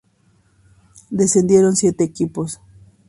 Descendieron 1.11 1.75
siete 1.75 2.03
equipos. 2.05 2.59